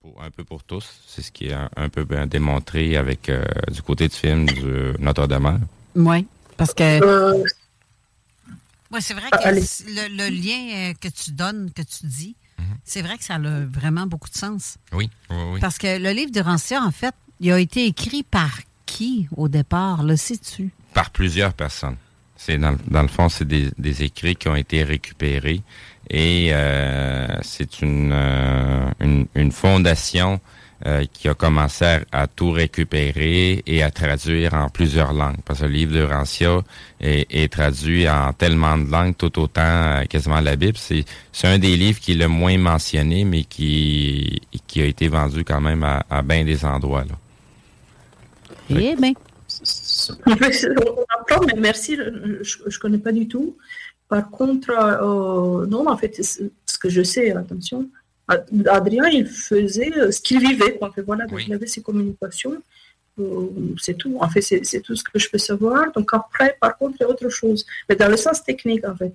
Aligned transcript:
Pour, 0.00 0.22
un 0.22 0.30
peu 0.30 0.44
pour 0.44 0.62
tous. 0.64 0.86
C'est 1.06 1.20
ce 1.20 1.30
qui 1.30 1.48
est 1.48 1.52
un, 1.52 1.68
un 1.76 1.90
peu 1.90 2.04
bien 2.04 2.26
démontré 2.26 2.96
avec 2.96 3.28
euh, 3.28 3.44
du 3.70 3.82
côté 3.82 4.08
du 4.08 4.16
film 4.16 4.46
de 4.46 4.94
Notre-Dame. 4.98 5.60
Oui, 5.94 6.26
parce 6.56 6.72
que... 6.72 7.02
Euh, 7.04 7.44
Oui, 8.90 9.02
c'est 9.02 9.12
vrai 9.12 9.28
Ah, 9.32 9.38
que 9.38 9.48
le, 9.54 10.16
le 10.16 10.28
lien 10.30 10.90
euh, 10.90 10.94
que 10.98 11.08
tu 11.08 11.32
donnes, 11.32 11.70
que 11.72 11.82
tu 11.82 12.06
dis, 12.06 12.34
c'est 12.84 13.02
vrai 13.02 13.18
que 13.18 13.24
ça 13.24 13.34
a 13.34 13.38
vraiment 13.66 14.06
beaucoup 14.06 14.30
de 14.30 14.34
sens. 14.36 14.78
Oui, 14.92 15.10
oui, 15.28 15.36
oui. 15.52 15.60
Parce 15.60 15.76
que 15.76 15.98
le 15.98 16.10
livre 16.12 16.32
de 16.32 16.40
Rancia, 16.40 16.82
en 16.82 16.90
fait, 16.92 17.14
il 17.40 17.52
a 17.52 17.58
été 17.60 17.84
écrit 17.86 18.22
par 18.22 18.58
qui 18.86 19.28
au 19.36 19.48
départ, 19.48 20.02
le 20.02 20.16
sais-tu? 20.16 20.70
Par 20.94 21.10
plusieurs 21.10 21.52
personnes. 21.52 21.96
C'est 22.42 22.56
dans, 22.56 22.74
dans 22.88 23.02
le 23.02 23.08
fond, 23.08 23.28
c'est 23.28 23.46
des, 23.46 23.68
des 23.76 24.02
écrits 24.02 24.34
qui 24.34 24.48
ont 24.48 24.56
été 24.56 24.82
récupérés 24.82 25.60
et 26.08 26.48
euh, 26.52 27.26
c'est 27.42 27.82
une, 27.82 28.12
euh, 28.14 28.90
une 29.00 29.26
une 29.34 29.52
fondation 29.52 30.40
euh, 30.86 31.04
qui 31.12 31.28
a 31.28 31.34
commencé 31.34 31.84
à, 31.84 32.22
à 32.22 32.26
tout 32.26 32.50
récupérer 32.52 33.62
et 33.66 33.82
à 33.82 33.90
traduire 33.90 34.54
en 34.54 34.70
plusieurs 34.70 35.12
langues. 35.12 35.42
Parce 35.44 35.60
que 35.60 35.66
le 35.66 35.72
livre 35.72 35.92
de 35.92 36.02
Rancia 36.02 36.62
est, 36.98 37.26
est 37.30 37.52
traduit 37.52 38.08
en 38.08 38.32
tellement 38.32 38.78
de 38.78 38.90
langues, 38.90 39.16
tout 39.18 39.38
autant 39.38 39.60
euh, 39.60 40.04
quasiment 40.06 40.40
la 40.40 40.56
Bible. 40.56 40.78
C'est 40.78 41.04
c'est 41.32 41.46
un 41.46 41.58
des 41.58 41.76
livres 41.76 42.00
qui 42.00 42.12
est 42.12 42.20
le 42.24 42.28
moins 42.28 42.56
mentionné, 42.56 43.24
mais 43.24 43.44
qui 43.44 44.40
qui 44.66 44.80
a 44.80 44.86
été 44.86 45.08
vendu 45.08 45.44
quand 45.44 45.60
même 45.60 45.82
à, 45.84 46.06
à 46.08 46.22
bien 46.22 46.42
des 46.46 46.64
endroits. 46.64 47.04
Là. 47.04 47.16
Eh 48.70 48.96
bien, 48.96 49.12
on 50.98 51.04
apprend, 51.18 51.44
mais 51.46 51.54
merci, 51.60 51.96
je 51.96 52.58
ne 52.64 52.78
connais 52.78 52.98
pas 52.98 53.12
du 53.12 53.26
tout. 53.28 53.56
Par 54.08 54.28
contre, 54.30 54.70
euh, 54.70 55.66
non, 55.66 55.86
en 55.88 55.96
fait, 55.96 56.20
ce 56.22 56.78
que 56.78 56.88
je 56.88 57.02
sais, 57.02 57.30
attention, 57.32 57.88
Ad- 58.28 58.48
Adrien, 58.68 59.06
il 59.08 59.26
faisait 59.26 59.92
euh, 59.96 60.10
ce 60.10 60.20
qu'il 60.20 60.40
vivait. 60.40 60.76
quoi. 60.78 60.88
En 60.88 60.92
fait, 60.92 61.02
voilà, 61.02 61.24
donc 61.26 61.36
Oui. 61.38 61.44
il 61.48 61.54
avait 61.54 61.66
ses 61.66 61.82
communications. 61.82 62.56
euh, 63.18 63.46
c'est 63.78 63.94
tout. 64.02 64.16
En 64.20 64.28
fait, 64.28 64.40
c'est 64.40 64.80
tout 64.80 64.96
ce 64.96 65.04
que 65.04 65.18
je 65.18 65.28
peux 65.30 65.38
savoir. 65.38 65.92
Donc 65.92 66.08
après, 66.12 66.56
par 66.60 66.76
contre, 66.78 66.96
il 66.98 67.02
y 67.02 67.06
a 67.06 67.08
autre 67.08 67.28
chose. 67.28 67.64
Mais 67.88 67.96
dans 67.96 68.08
le 68.08 68.16
sens 68.16 68.42
technique, 68.44 68.84
en 68.86 68.96
fait. 68.96 69.12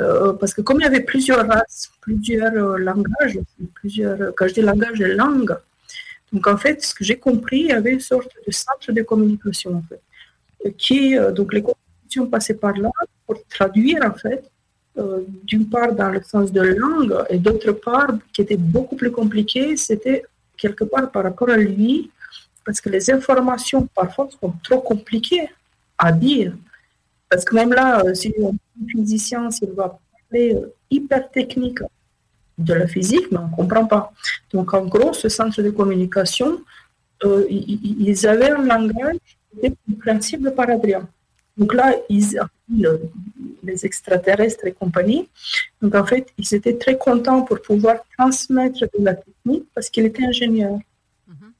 Euh, 0.00 0.32
parce 0.34 0.54
que 0.54 0.62
comme 0.62 0.78
il 0.80 0.84
y 0.84 0.86
avait 0.86 1.00
plusieurs 1.12 1.46
races, 1.46 1.90
plusieurs 2.00 2.78
langages, 2.78 3.38
plusieurs, 3.74 4.34
quand 4.36 4.48
je 4.48 4.54
dis 4.54 4.62
langage, 4.62 4.96
c'est 4.98 5.14
langue. 5.14 5.54
Donc 6.32 6.46
en 6.46 6.56
fait, 6.56 6.82
ce 6.82 6.94
que 6.94 7.04
j'ai 7.04 7.18
compris, 7.18 7.60
il 7.60 7.66
y 7.66 7.72
avait 7.72 7.92
une 7.92 8.00
sorte 8.00 8.30
de 8.46 8.50
centre 8.52 8.90
de 8.90 9.02
communication, 9.02 9.74
en 9.74 9.82
fait, 9.82 10.00
qui, 10.70 11.16
euh, 11.16 11.32
donc 11.32 11.52
les 11.52 11.62
communications 11.62 12.26
passaient 12.26 12.54
par 12.54 12.76
là 12.76 12.90
pour 13.26 13.36
traduire, 13.48 14.00
en 14.04 14.14
fait, 14.14 14.50
euh, 14.98 15.22
d'une 15.44 15.68
part 15.68 15.92
dans 15.92 16.10
le 16.10 16.22
sens 16.22 16.52
de 16.52 16.60
langue, 16.60 17.14
et 17.30 17.38
d'autre 17.38 17.72
part, 17.72 18.12
qui 18.32 18.42
était 18.42 18.56
beaucoup 18.56 18.96
plus 18.96 19.10
compliqué, 19.10 19.76
c'était 19.76 20.24
quelque 20.56 20.84
part 20.84 21.10
par 21.10 21.24
rapport 21.24 21.50
à 21.50 21.56
lui, 21.56 22.10
parce 22.64 22.80
que 22.80 22.88
les 22.88 23.10
informations 23.10 23.88
parfois 23.94 24.28
sont 24.40 24.52
trop 24.62 24.80
compliquées 24.80 25.48
à 25.98 26.12
dire. 26.12 26.54
Parce 27.28 27.44
que 27.44 27.54
même 27.54 27.72
là, 27.72 28.04
euh, 28.04 28.14
si 28.14 28.32
un 28.42 28.86
physicien, 28.86 29.50
s'il 29.50 29.70
va 29.70 29.98
parler 30.30 30.56
hyper 30.90 31.30
technique 31.30 31.78
de 32.58 32.74
la 32.74 32.86
physique, 32.86 33.32
mais 33.32 33.38
on 33.38 33.48
ne 33.48 33.56
comprend 33.56 33.86
pas. 33.86 34.12
Donc 34.52 34.74
en 34.74 34.84
gros, 34.84 35.12
ce 35.14 35.28
centre 35.28 35.62
de 35.62 35.70
communication, 35.70 36.60
ils 37.48 38.26
avaient 38.26 38.50
un 38.50 38.62
langage 38.62 39.38
qui 39.52 39.66
était 39.66 39.76
compréhensible 39.88 40.54
par 40.54 40.68
Adrien. 40.70 41.08
Donc 41.56 41.74
là, 41.74 41.94
ils, 42.08 42.40
le- 42.70 43.00
les 43.62 43.84
extraterrestres 43.84 44.66
et 44.66 44.72
compagnie, 44.72 45.28
donc 45.80 45.94
en 45.94 46.04
fait, 46.06 46.26
ils 46.38 46.54
étaient 46.54 46.76
très 46.78 46.96
contents 46.96 47.42
pour 47.42 47.60
pouvoir 47.62 47.96
transmettre 48.18 48.80
de 48.80 49.04
la 49.04 49.14
technique 49.14 49.66
parce 49.74 49.88
qu'il 49.90 50.04
était 50.06 50.24
ingénieur. 50.24 50.78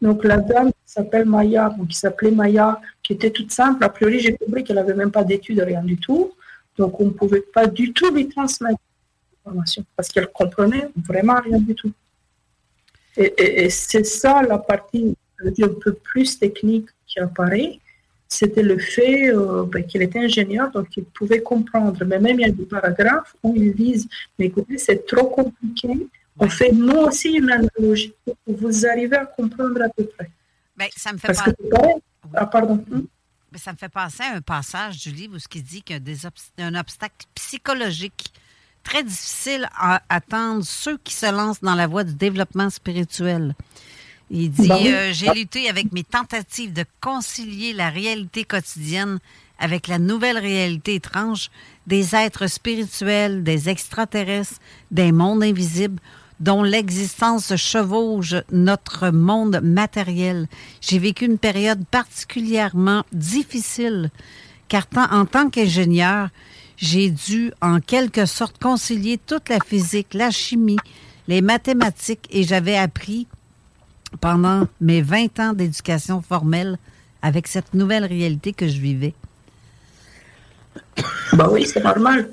Donc 0.00 0.22
la 0.24 0.36
dame 0.36 0.68
qui 0.68 0.92
s'appelle 0.92 1.24
Maya, 1.26 1.70
donc 1.76 1.88
qui 1.88 1.96
s'appelait 1.96 2.30
Maya, 2.30 2.80
qui 3.02 3.14
était 3.14 3.30
toute 3.30 3.50
simple, 3.50 3.82
a 3.82 3.88
priori 3.88 4.20
j'ai 4.20 4.36
compris 4.36 4.62
qu'elle 4.62 4.76
n'avait 4.76 4.94
même 4.94 5.10
pas 5.10 5.24
d'études, 5.24 5.58
rien 5.60 5.82
du 5.82 5.96
tout. 5.96 6.32
Donc 6.76 7.00
on 7.00 7.06
ne 7.06 7.10
pouvait 7.10 7.40
pas 7.40 7.66
du 7.66 7.92
tout 7.92 8.08
lui 8.14 8.28
transmettre 8.28 8.78
l'information 9.44 9.84
parce 9.96 10.08
qu'elle 10.08 10.28
comprenait 10.28 10.88
vraiment 11.04 11.40
rien 11.40 11.58
du 11.58 11.74
tout. 11.74 11.90
Et, 13.16 13.32
et- 13.42 13.64
et 13.64 13.70
c'est 13.70 14.04
ça 14.06 14.42
la 14.42 14.58
partie 14.58 15.16
un 15.44 15.68
peu 15.84 15.92
plus 15.94 16.38
technique 16.38 16.88
qui 17.08 17.18
apparaît, 17.20 17.78
c'était 18.28 18.62
le 18.62 18.78
fait 18.78 19.30
euh, 19.34 19.64
ben, 19.64 19.84
qu'il 19.86 20.02
était 20.02 20.18
ingénieur, 20.18 20.70
donc 20.70 20.88
il 20.96 21.04
pouvait 21.04 21.40
comprendre. 21.42 22.04
Mais 22.04 22.18
même 22.20 22.38
il 22.38 22.46
y 22.46 22.50
a 22.50 22.52
des 22.52 22.66
paragraphes 22.66 23.34
où 23.42 23.54
ils 23.56 23.74
disent, 23.74 24.06
mais 24.38 24.46
écoutez, 24.46 24.76
c'est 24.78 25.06
trop 25.06 25.28
compliqué. 25.28 26.06
On 26.38 26.48
fait 26.48 26.70
nous 26.72 26.94
aussi 26.98 27.30
une 27.30 27.50
analogie 27.50 28.14
pour 28.24 28.34
que 28.46 28.52
vous 28.60 28.86
arrivez 28.86 29.16
à 29.16 29.26
comprendre 29.26 29.80
à 29.82 29.88
peu 29.88 30.04
près. 30.04 30.30
ben, 30.76 30.88
ça 30.94 31.12
me 31.12 31.18
fait 31.18 31.28
Parce 31.28 31.38
pas. 31.42 31.50
que 31.52 31.56
c'est 31.62 31.70
pareil. 31.70 31.94
Ah, 32.34 32.46
pardon. 32.46 32.84
Mais 33.50 33.58
ça 33.58 33.72
me 33.72 33.78
fait 33.78 33.88
penser 33.88 34.22
à 34.22 34.36
un 34.36 34.40
passage 34.42 34.98
du 34.98 35.10
livre 35.10 35.36
où 35.36 35.38
ce 35.38 35.48
qui 35.48 35.62
dit 35.62 35.80
qu'il 35.82 35.94
y 35.94 35.96
a 35.96 36.00
des 36.00 36.18
obst- 36.26 36.50
un 36.58 36.74
obstacle 36.74 37.26
psychologique 37.34 38.30
très 38.84 39.02
difficile 39.02 39.66
à 39.74 40.02
atteindre 40.10 40.62
ceux 40.64 40.98
qui 40.98 41.14
se 41.14 41.26
lancent 41.32 41.60
dans 41.62 41.74
la 41.74 41.86
voie 41.86 42.04
du 42.04 42.14
développement 42.14 42.68
spirituel. 42.70 43.54
Il 44.30 44.50
dit 44.50 44.68
Ben 44.68 44.86
euh, 44.86 45.12
J'ai 45.12 45.32
lutté 45.32 45.68
avec 45.68 45.92
mes 45.92 46.04
tentatives 46.04 46.72
de 46.72 46.84
concilier 47.00 47.72
la 47.72 47.90
réalité 47.90 48.44
quotidienne 48.44 49.18
avec 49.58 49.88
la 49.88 49.98
nouvelle 49.98 50.38
réalité 50.38 50.94
étrange 50.94 51.50
des 51.86 52.14
êtres 52.14 52.46
spirituels, 52.46 53.42
des 53.42 53.68
extraterrestres, 53.68 54.60
des 54.90 55.12
mondes 55.12 55.42
invisibles 55.42 56.00
dont 56.40 56.62
l'existence 56.62 57.56
chevauche 57.56 58.34
notre 58.52 59.10
monde 59.10 59.60
matériel. 59.62 60.46
J'ai 60.80 60.98
vécu 60.98 61.24
une 61.24 61.38
période 61.38 61.84
particulièrement 61.90 63.04
difficile 63.12 64.10
car 64.68 64.86
en 65.10 65.24
tant 65.24 65.50
qu'ingénieur, 65.50 66.28
j'ai 66.76 67.10
dû 67.10 67.52
en 67.60 67.80
quelque 67.80 68.26
sorte 68.26 68.58
concilier 68.58 69.18
toute 69.18 69.48
la 69.48 69.58
physique, 69.58 70.14
la 70.14 70.30
chimie, 70.30 70.76
les 71.26 71.40
mathématiques 71.40 72.28
et 72.30 72.44
j'avais 72.44 72.76
appris 72.76 73.26
pendant 74.20 74.66
mes 74.80 75.02
20 75.02 75.40
ans 75.40 75.52
d'éducation 75.52 76.22
formelle 76.22 76.78
avec 77.22 77.46
cette 77.46 77.74
nouvelle 77.74 78.04
réalité 78.04 78.52
que 78.52 78.66
je 78.68 78.78
vivais. 78.80 79.14
Bah 81.32 81.48
oui, 81.50 81.66
c'est 81.66 81.82
normal. 81.82 82.30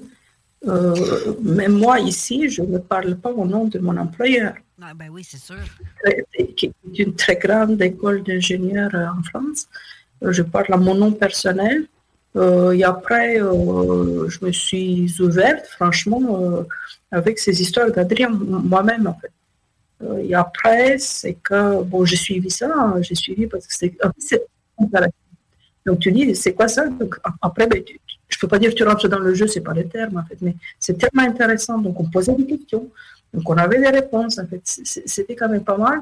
Euh, 0.67 0.95
mais 1.43 1.67
moi, 1.67 1.99
ici, 1.99 2.49
je 2.49 2.61
ne 2.61 2.77
parle 2.79 3.15
pas 3.17 3.31
au 3.31 3.45
nom 3.45 3.65
de 3.65 3.77
mon 3.79 3.95
employeur, 3.97 4.53
Ah, 4.81 4.93
ben 4.95 5.09
oui, 5.11 5.23
c'est 5.29 5.37
sûr. 5.37 5.57
qui 6.57 6.65
est 6.67 6.99
une 6.99 7.13
très 7.15 7.35
grande 7.35 7.79
école 7.81 8.23
d'ingénieurs 8.23 8.93
euh, 8.93 9.05
en 9.07 9.21
France. 9.23 9.67
Euh, 10.23 10.31
Je 10.31 10.41
parle 10.41 10.73
à 10.73 10.77
mon 10.77 10.95
nom 10.95 11.11
personnel. 11.11 11.85
Euh, 12.35 12.71
et 12.71 12.83
après, 12.83 13.39
euh, 13.41 14.27
je 14.27 14.43
me 14.45 14.51
suis 14.51 15.13
ouverte, 15.19 15.67
franchement, 15.67 16.65
avec 17.11 17.39
ces 17.39 17.61
histoires 17.61 17.91
d'Adrien, 17.91 18.29
moi-même, 18.29 19.07
en 19.07 19.13
fait. 19.21 19.31
Euh, 20.03 20.17
et 20.17 20.33
après, 20.33 20.97
c'est 20.97 21.35
que, 21.35 21.81
bon, 21.83 22.05
j'ai 22.05 22.17
suivi 22.17 22.49
ça, 22.49 22.71
hein, 22.75 23.01
j'ai 23.01 23.15
suivi 23.15 23.47
parce 23.47 23.65
que 23.67 23.73
c'est. 23.73 23.95
Donc 25.85 25.99
tu 25.99 26.11
dis, 26.11 26.35
c'est 26.35 26.53
quoi 26.53 26.67
ça? 26.67 26.87
Donc, 26.87 27.17
Après, 27.41 27.67
ben, 27.67 27.81
je 28.27 28.37
ne 28.37 28.39
peux 28.41 28.47
pas 28.47 28.59
dire 28.59 28.71
que 28.71 28.75
tu 28.75 28.83
rentres 28.83 29.07
dans 29.07 29.19
le 29.19 29.33
jeu, 29.33 29.47
c'est 29.47 29.61
pas 29.61 29.73
le 29.73 29.87
terme, 29.87 30.17
en 30.17 30.25
fait, 30.25 30.37
mais 30.41 30.55
c'est 30.79 30.97
tellement 30.97 31.23
intéressant. 31.23 31.77
Donc 31.77 31.99
on 31.99 32.09
posait 32.09 32.35
des 32.35 32.45
questions. 32.45 32.89
Donc 33.33 33.49
on 33.49 33.57
avait 33.57 33.79
des 33.79 33.89
réponses, 33.89 34.37
en 34.39 34.47
fait. 34.47 34.61
C'était 34.63 35.35
quand 35.35 35.49
même 35.49 35.63
pas 35.63 35.77
mal. 35.77 36.01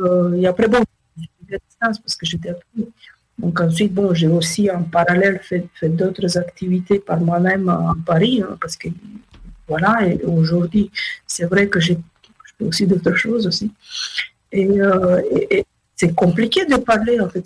Euh, 0.00 0.32
et 0.34 0.46
après, 0.46 0.68
bon, 0.68 0.78
à 0.78 1.58
distance 1.58 1.98
parce 1.98 2.16
que 2.16 2.26
j'étais 2.26 2.50
à 2.50 2.54
Donc 3.38 3.60
ensuite, 3.60 3.92
bon, 3.92 4.14
j'ai 4.14 4.28
aussi 4.28 4.70
en 4.70 4.82
parallèle 4.82 5.40
fait, 5.42 5.66
fait 5.74 5.88
d'autres 5.88 6.38
activités 6.38 6.98
par 6.98 7.20
moi-même 7.20 7.68
à 7.68 7.94
Paris, 8.04 8.42
hein, 8.42 8.56
parce 8.60 8.76
que 8.76 8.88
voilà, 9.66 10.06
et 10.06 10.20
aujourd'hui, 10.24 10.90
c'est 11.26 11.44
vrai 11.44 11.68
que 11.68 11.78
j'ai 11.80 11.98
aussi 12.62 12.86
d'autres 12.86 13.14
choses 13.14 13.46
aussi. 13.46 13.70
Euh, 14.54 15.22
et, 15.50 15.64
c'est 15.96 16.14
compliqué 16.14 16.64
de 16.64 16.76
parler, 16.76 17.20
en 17.20 17.28
fait. 17.28 17.44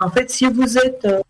En 0.00 0.10
fait, 0.10 0.30
si 0.30 0.46
vous 0.46 0.78
êtes 0.78 1.04
euh, 1.04 1.20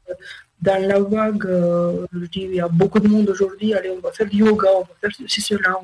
dans 0.61 0.81
la 0.81 1.01
vague, 1.01 1.45
euh, 1.47 2.07
je 2.13 2.27
dis, 2.27 2.43
il 2.43 2.55
y 2.55 2.61
a 2.61 2.69
beaucoup 2.69 3.01
de 3.01 3.09
monde 3.09 3.29
aujourd'hui, 3.29 3.75
allez, 3.75 3.91
on 3.91 3.99
va 3.99 4.13
faire 4.13 4.29
du 4.29 4.37
yoga, 4.37 4.69
on 4.77 4.83
va 4.83 4.95
faire 5.01 5.11
ceci, 5.13 5.41
cela. 5.41 5.81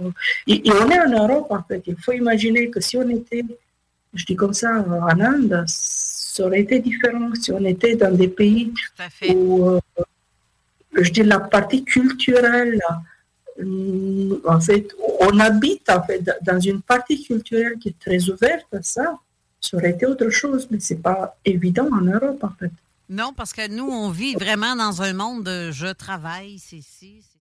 Et, 0.47 0.63
on 0.71 0.89
est 0.89 1.01
en 1.01 1.11
Europe, 1.11 1.49
en 1.51 1.65
fait. 1.65 1.83
Il 1.89 1.97
faut 1.97 2.13
imaginer 2.13 2.71
que 2.71 2.81
si 2.81 2.97
on 2.97 3.09
était, 3.09 3.45
je 4.15 4.25
dis 4.25 4.37
comme 4.37 4.55
ça, 4.55 4.85
en 4.89 5.21
Inde, 5.21 5.65
ça 5.67 6.47
aurait 6.47 6.61
été 6.61 6.79
différent. 6.79 7.35
Si 7.35 7.51
on 7.51 7.65
était 7.65 7.97
dans 7.97 8.15
des 8.15 8.29
pays 8.29 8.73
où, 9.35 9.81
je 10.93 11.11
dis, 11.11 11.25
la 11.25 11.41
partie 11.41 11.83
culturelle, 11.83 12.81
en 13.61 14.61
fait, 14.61 14.89
on 15.21 15.39
habite 15.41 15.89
en 15.91 16.03
fait 16.03 16.23
dans 16.43 16.61
une 16.61 16.81
partie 16.81 17.23
culturelle 17.23 17.79
qui 17.79 17.89
est 17.89 17.99
très 17.99 18.29
ouverte 18.29 18.67
à 18.73 18.83
ça. 18.83 19.19
Ça 19.61 19.77
aurait 19.77 19.91
été 19.91 20.07
autre 20.07 20.31
chose, 20.31 20.69
mais 20.71 20.79
c'est 20.81 21.03
pas 21.03 21.37
évident 21.45 21.89
en 21.93 22.03
Europe 22.03 22.43
en 22.43 22.53
fait. 22.59 22.71
Non, 23.09 23.33
parce 23.35 23.53
que 23.53 23.69
nous, 23.69 23.89
on 23.89 24.11
vit 24.11 24.35
vraiment 24.35 24.77
dans 24.77 25.03
un 25.03 25.13
monde 25.15 25.45
de 25.45 25.71
je 25.73 25.93
travaille, 25.93 26.59
c'est 26.59 26.83
ci, 26.83 27.23
c'est 27.23 27.38